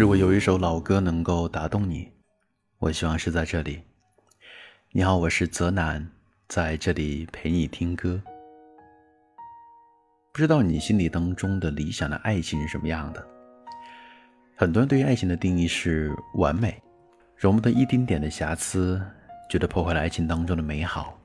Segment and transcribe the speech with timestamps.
[0.00, 2.10] 如果有一首老歌能够打动你，
[2.78, 3.82] 我希望是在这里。
[4.92, 6.08] 你好，我是泽南，
[6.48, 8.18] 在这里陪你听歌。
[10.32, 13.22] 不知道你心里当中的理想的爱情是什么样的？
[14.56, 16.82] 很多人对于爱情的定义是完美，
[17.36, 18.98] 容不得一丁点的瑕疵，
[19.50, 21.20] 觉得破坏了爱情当中的美好。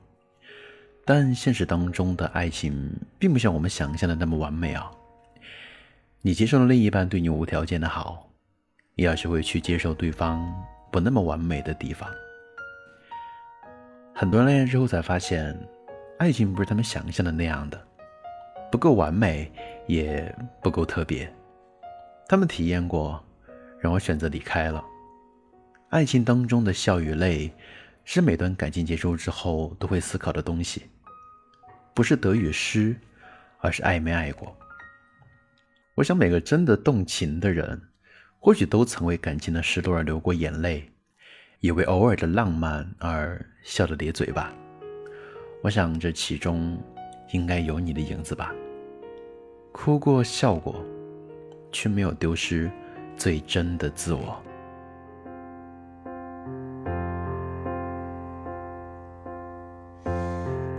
[1.02, 4.90] 但现实当中的爱情并不像我们想象的那么完美啊！
[6.20, 8.25] 你接受了另一半对你无条件的好。
[8.96, 10.42] 也要学会去接受对方
[10.90, 12.10] 不那么完美的地方。
[14.14, 15.54] 很多人恋爱之后才发现，
[16.18, 17.78] 爱情不是他们想象的那样的，
[18.72, 19.52] 不够完美，
[19.86, 21.30] 也不够特别。
[22.26, 23.22] 他们体验过，
[23.78, 24.82] 然后选择离开了。
[25.90, 27.52] 爱情当中的笑与泪，
[28.02, 30.88] 是每段感情结束之后都会思考的东西，
[31.92, 32.96] 不是得与失，
[33.58, 34.56] 而是爱没爱过。
[35.94, 37.78] 我想每个真的动情的人。
[38.46, 40.88] 或许都曾为感情的失落而流过眼泪，
[41.58, 44.54] 也为偶尔的浪漫而笑得咧嘴吧。
[45.64, 46.80] 我想这其中
[47.32, 48.54] 应该有你的影子吧。
[49.72, 50.80] 哭过笑过，
[51.72, 52.70] 却没有丢失
[53.16, 54.40] 最真的自我。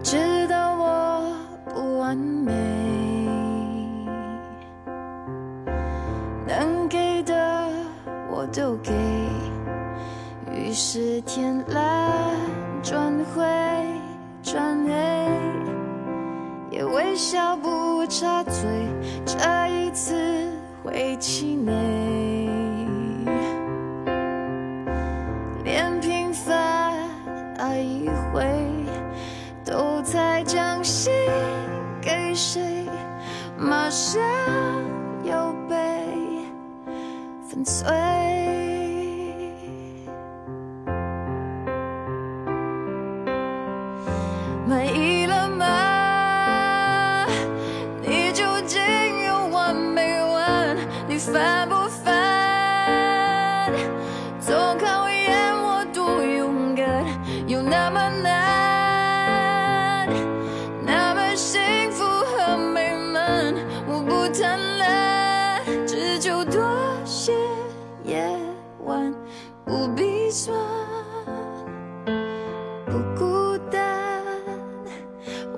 [0.01, 2.53] 知道我不完美，
[8.51, 8.91] 都给，
[10.51, 12.11] 于是天蓝
[12.81, 13.43] 转灰
[14.41, 14.93] 转黑，
[16.71, 18.67] 也微笑不插嘴，
[19.25, 20.49] 这一次
[20.83, 21.73] 会气馁。
[25.63, 26.93] 连平凡
[27.57, 28.45] 爱一回，
[29.63, 31.13] 都才将心
[32.01, 32.87] 给谁，
[33.57, 34.21] 马上
[35.23, 35.75] 又被
[37.47, 38.26] 粉碎。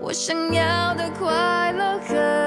[0.09, 2.38] 我想要的快乐和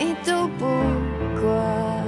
[0.00, 0.64] 你都不
[1.38, 2.04] 管，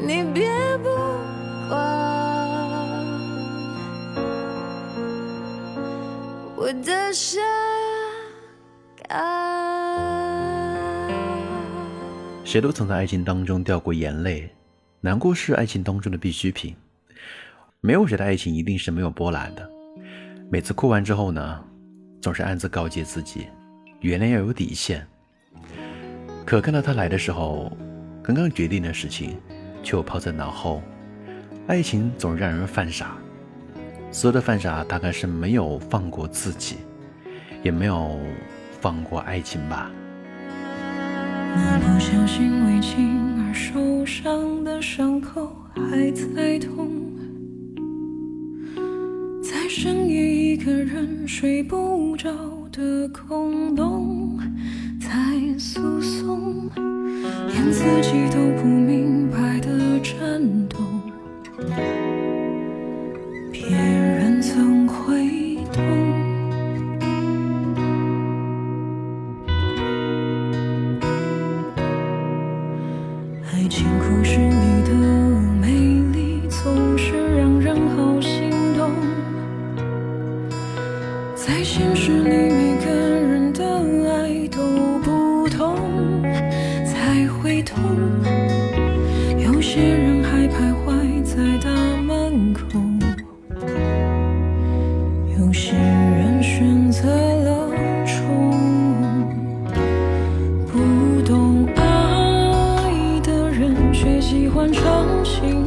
[0.00, 0.88] 你别不
[1.68, 1.78] 管
[6.56, 7.44] 我的伤
[9.06, 9.22] 感。
[12.44, 14.50] 谁都曾在爱情当中掉过眼泪，
[15.02, 16.74] 难过是爱情当中的必需品。
[17.82, 19.70] 没有谁的爱情一定是没有波澜的。
[20.50, 21.62] 每次哭完之后呢，
[22.22, 23.46] 总是暗自告诫自己，
[24.00, 25.06] 原谅要有底线。
[26.44, 27.76] 可看到他来的时候，
[28.22, 29.36] 刚刚决定的事情
[29.82, 30.82] 却又抛在脑后。
[31.66, 33.16] 爱情总让人犯傻，
[34.12, 36.76] 所有的犯傻大概是没有放过自己，
[37.62, 38.16] 也没有
[38.80, 39.90] 放过爱情吧。
[41.56, 46.88] 那不小心为情而受伤的伤口还在痛，
[49.42, 52.30] 在深夜一个人睡不着
[52.76, 54.38] 的空洞，
[55.00, 55.08] 在
[55.58, 60.76] 诉讼，连自己都不明白的颤抖，
[104.86, 105.65] 伤心。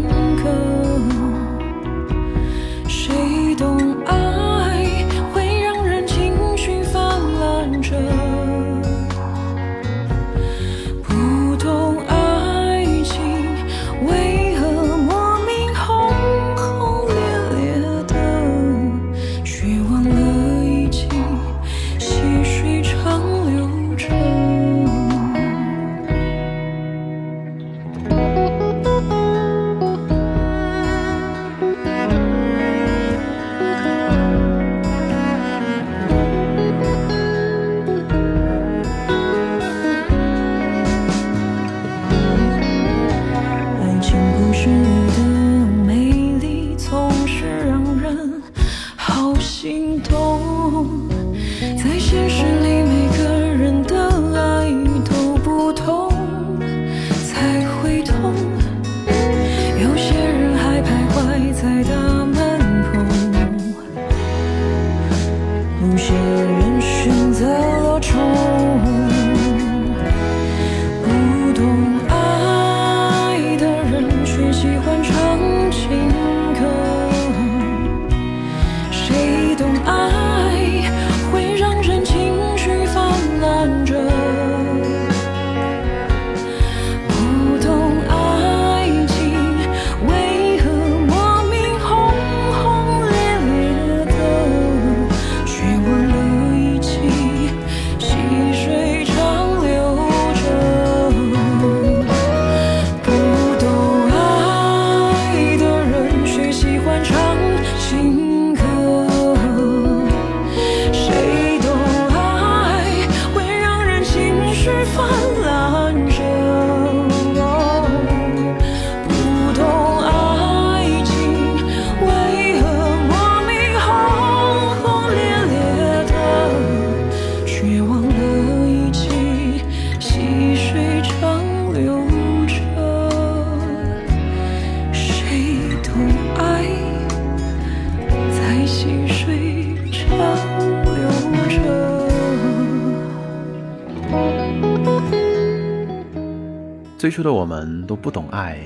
[147.10, 148.60] 最初的我们都不懂爱，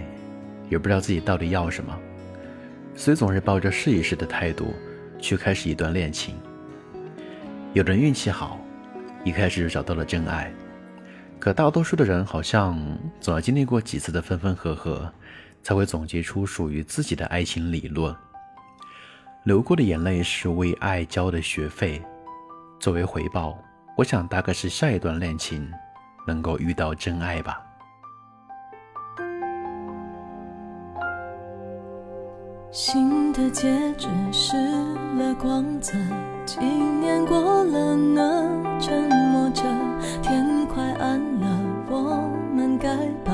[0.68, 1.98] 也不知道自己到底要什么，
[2.94, 4.74] 所以总是抱着试一试的态度
[5.18, 6.36] 去开始一段恋情。
[7.72, 8.60] 有的人运气好，
[9.24, 10.52] 一开始就找到了真爱，
[11.40, 12.78] 可大多数的人好像
[13.22, 15.10] 总要经历过几次的分分合合，
[15.62, 18.14] 才会总结出属于自己的爱情理论。
[19.46, 22.02] 流过的眼泪是为爱交的学费，
[22.78, 23.58] 作为回报，
[23.96, 25.66] 我想大概是下一段恋情
[26.28, 27.62] 能够遇到真爱吧。
[32.74, 34.58] 新的戒指失
[35.15, 35.94] 了光泽，
[36.44, 38.50] 几年过了呢，
[38.82, 39.62] 沉默着，
[40.24, 41.48] 天快暗了，
[41.88, 43.32] 我们该把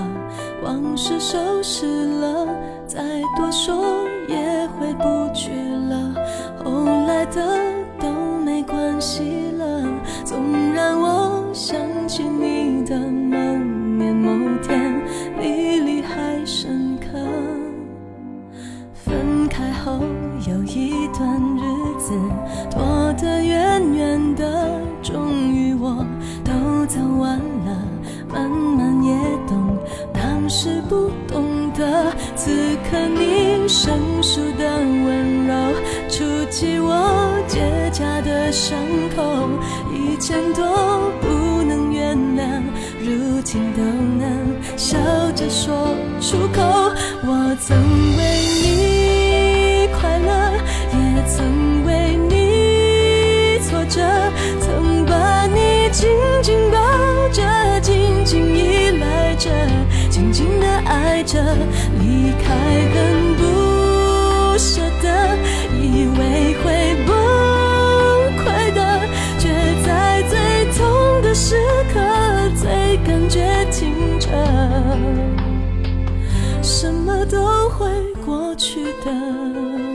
[0.61, 1.85] 往事收拾
[2.19, 2.47] 了，
[2.85, 3.01] 再
[3.37, 3.81] 多说
[4.27, 5.51] 也回不去
[5.89, 6.13] 了，
[6.61, 7.41] 后来的
[30.61, 32.11] 是不懂得。
[32.35, 32.51] 此
[32.83, 35.53] 刻你生疏的温柔，
[36.09, 37.61] 触及我结
[37.93, 38.77] 痂的伤
[39.15, 39.47] 口，
[39.89, 40.61] 以前都
[41.21, 42.61] 不能原谅，
[42.99, 44.97] 如今都能笑
[45.33, 46.61] 着说出口。
[47.23, 47.77] 我曾
[48.17, 48.21] 为
[48.61, 50.51] 你快乐，
[50.91, 54.01] 也曾为你挫折，
[54.59, 56.09] 曾把你紧
[56.43, 56.77] 紧抱
[57.31, 59.49] 着，紧紧依赖着，
[60.89, 61.39] 爱着，
[61.99, 62.55] 离开
[62.93, 65.07] 很不舍得，
[65.79, 67.13] 以为会崩
[68.39, 68.79] 溃的，
[69.37, 69.47] 却
[69.85, 71.55] 在最痛的时
[71.93, 71.99] 刻，
[72.55, 74.31] 最感觉清澈。
[76.63, 77.87] 什么都会
[78.25, 79.88] 过去的。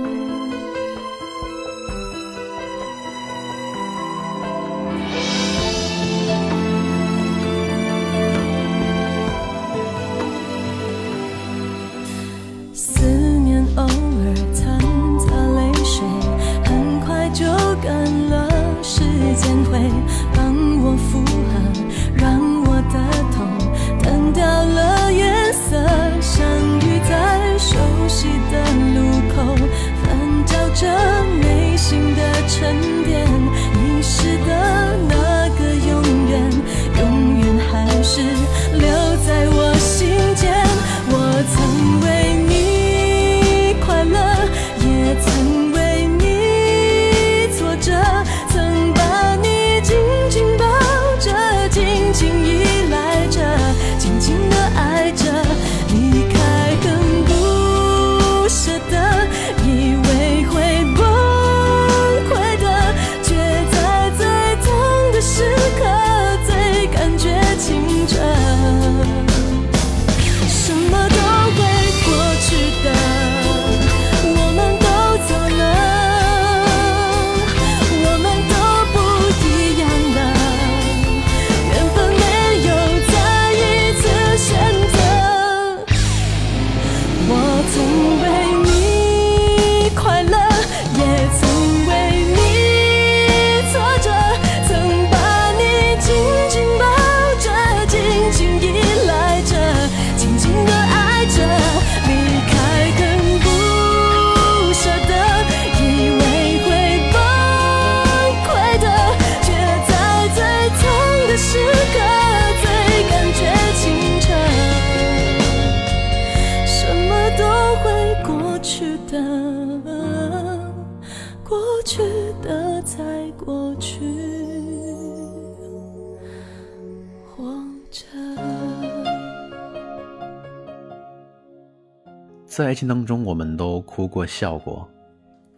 [132.56, 134.88] 在爱情当中，我们都哭过、笑过。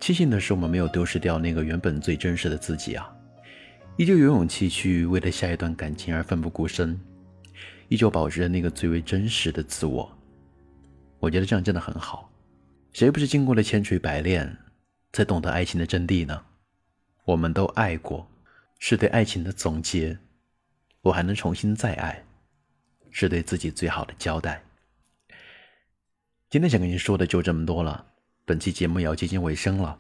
[0.01, 3.07] 庆幸的是，我们没有丢失掉那个原本最真实的自己啊，
[3.99, 6.99] 依旧有勇气去为了下一段感情而奋不顾身，
[7.89, 10.11] 依旧保持着那个最为真实的自我。
[11.19, 12.33] 我觉得这样真的很好。
[12.95, 14.57] 谁不是经过了千锤百炼，
[15.13, 16.43] 才懂得爱情的真谛呢？
[17.27, 18.27] 我们都爱过，
[18.79, 20.17] 是对爱情的总结。
[21.03, 22.25] 我还能重新再爱，
[23.11, 24.63] 是对自己最好的交代。
[26.49, 28.07] 今天想跟您说的就这么多了，
[28.45, 29.99] 本期节目也要接近尾声了。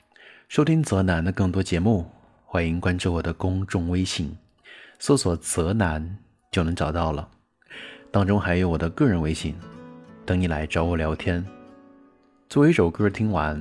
[0.48, 2.08] 收听泽南的更多节目，
[2.44, 4.32] 欢迎关注我的公众微信，
[5.00, 6.18] 搜索“泽南”
[6.52, 7.28] 就能找到了。
[8.12, 9.56] 当中还有我的个人微信，
[10.24, 11.44] 等你来找我聊天。
[12.48, 13.60] 作为一首歌听完，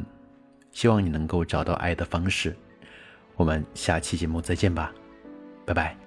[0.72, 2.56] 希望你能够找到爱的方式。
[3.36, 4.94] 我们下期节目再见吧，
[5.66, 5.98] 拜拜。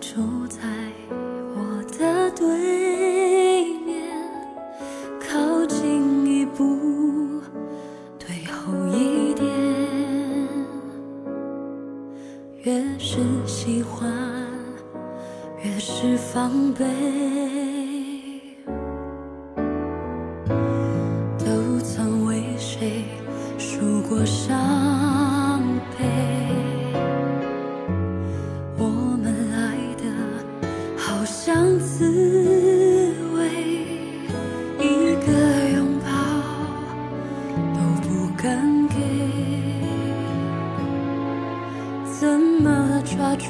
[0.00, 0.58] 住在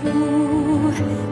[0.03, 1.30] 么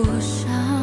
[0.00, 0.77] 我想